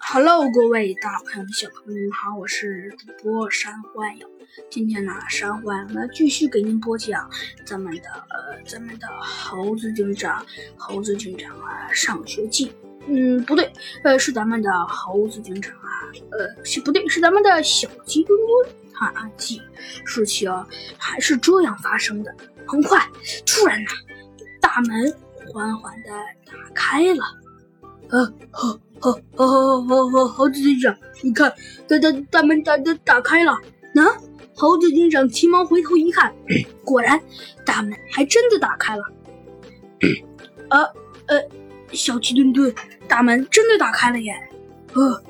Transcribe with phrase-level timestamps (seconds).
[0.00, 4.26] Hello，各位大朋友、小朋友们好，我是主播山幻影。
[4.70, 7.28] 今天呢，山幻影呢继续给您播讲
[7.64, 10.44] 咱们的呃，咱们的猴子警长，
[10.76, 12.72] 猴子警长啊上学记。
[13.06, 13.70] 嗯，不对，
[14.04, 19.60] 呃，是咱们的猴子警长啊，呃，是不对，是咱们的小鸡墩墩探案记。
[20.04, 20.50] 事情
[20.96, 22.34] 还是这样发生的。
[22.66, 23.06] 很快，
[23.46, 23.90] 突然呢，
[24.60, 25.12] 大门
[25.52, 26.10] 缓缓的
[26.46, 27.24] 打开了。
[28.10, 28.78] 呃，好。
[29.00, 31.52] 好，好，好，好，好，猴子警长，你看，
[31.86, 33.56] 大大大门打打打开了。
[33.94, 34.04] 那
[34.54, 36.34] 猴子警长急忙回头一看，
[36.84, 37.20] 果然
[37.64, 39.02] 大门还真的打开了。
[40.70, 40.82] 呃
[41.26, 41.48] 呃，
[41.92, 42.74] 小鸡墩墩，
[43.06, 44.34] 大门真的打开了耶！
[44.94, 45.22] 呃，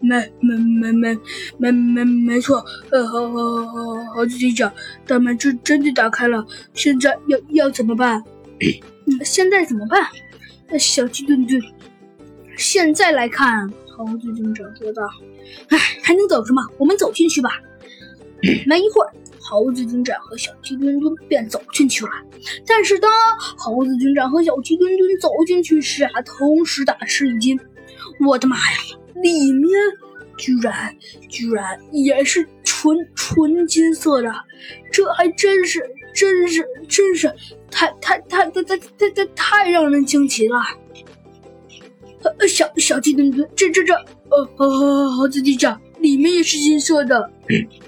[0.00, 1.18] 没没没没
[1.58, 2.64] 没没没错。
[2.90, 4.72] 呃，好好好，好猴子警长，
[5.06, 6.44] 大门真真的打开了。
[6.74, 8.22] 现在要要怎么办？
[9.24, 10.78] 现在怎么办？
[10.78, 11.60] 小鸡墩墩。
[12.76, 15.02] 现在来看，猴子警长说道
[15.70, 16.62] ：“哎，还能走什么？
[16.76, 17.58] 我们走进去吧。”
[18.66, 19.08] 没一会儿，
[19.40, 22.10] 猴子警长和小鸡墩墩便走进去了。
[22.66, 23.10] 但是，当
[23.56, 27.58] 猴子警长和小鸡墩墩走进去时啊，同时大吃一惊
[28.28, 28.78] ：“我的妈呀！
[29.22, 29.70] 里面
[30.36, 30.94] 居然
[31.30, 34.30] 居然也是纯纯金色的！
[34.92, 35.82] 这还真是
[36.14, 37.34] 真是真是
[37.70, 40.58] 太太太太太太太太让人惊奇了！”
[42.38, 47.30] 呃，小小鸡墩墩，这这这，呃，呃，猴子警长，里面也是金色的。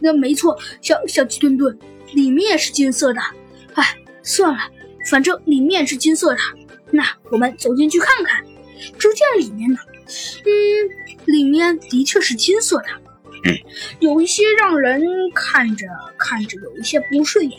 [0.00, 1.76] 那没错，小小鸡墩墩，
[2.12, 3.20] 里面也是金色的。
[3.74, 4.58] 哎，算了，
[5.10, 6.38] 反正里面是金色的，
[6.90, 8.44] 那我们走进去看看。
[8.98, 9.78] 只见里面呢，
[10.44, 10.50] 嗯，
[11.26, 12.86] 里面的确是金色的，
[13.98, 15.02] 有一些让人
[15.34, 17.58] 看着看着有一些不顺眼，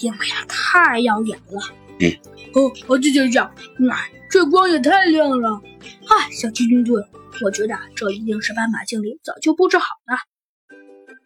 [0.00, 1.60] 因为啊太耀眼了。
[2.00, 2.10] 嗯
[2.54, 3.96] 哦，猴子警长，那。
[4.28, 5.62] 这光也太亮了！
[6.04, 7.02] 嗨，小鸡墩墩，
[7.42, 10.76] 我觉得这一定是斑马经理早就布置好的。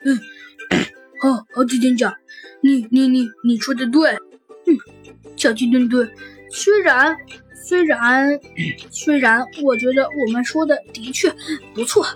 [0.05, 0.21] 嗯，
[1.23, 2.15] 哦，猴子警长，
[2.63, 4.13] 你你你你说的对。
[4.67, 4.77] 嗯，
[5.35, 6.09] 小鸡墩墩，
[6.53, 7.17] 虽然
[7.65, 8.39] 虽然
[8.91, 11.35] 虽然，我觉得我们说的的确
[11.75, 12.07] 不错，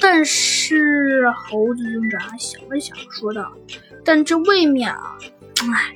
[0.00, 3.56] 但是猴子警长想了想，说道
[4.04, 5.16] ：“但这未免啊。”
[5.70, 5.94] 唉，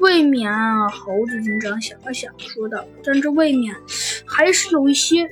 [0.00, 3.74] 未免啊，猴子警长想了想，说道：“但这未免
[4.26, 5.28] 还是有一些，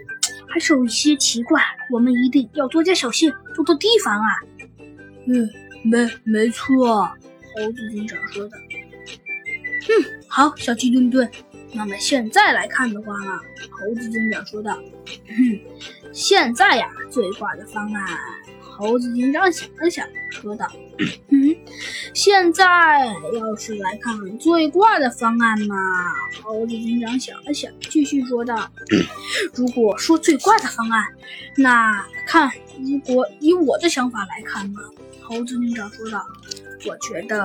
[0.47, 4.29] 还是有一些奇怪，我们一定要多加小心，多多提防啊。”
[5.27, 5.49] 嗯，
[5.85, 7.05] 没没错，
[7.57, 8.57] 猴子警长说的。
[9.89, 11.29] 嗯，好，小鸡墩墩，
[11.73, 14.79] 那么现在来看的话呢，猴子警长说道
[15.27, 15.61] ：“哼，
[16.13, 18.19] 现在呀，最坏的方案。”
[18.61, 20.67] 猴子警长想了想，说道
[21.29, 21.57] ：“嗯，
[22.13, 22.65] 现在
[23.35, 25.75] 要是来看最怪的方案嘛。”
[26.43, 28.71] 猴子警长想了想，继续说道
[29.55, 31.05] ：“如果说最怪的方案，
[31.57, 32.51] 那看
[32.81, 34.81] 如果以我的想法来看呢？”
[35.23, 36.25] 猴子警长说道
[36.87, 37.45] ：“我觉得。”